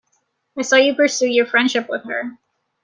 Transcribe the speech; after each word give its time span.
I 0.57 0.63
saw 0.63 0.77
you 0.77 0.95
pursue 0.95 1.27
your 1.27 1.45
friendship 1.45 1.87
with 1.87 2.05
her. 2.05 2.39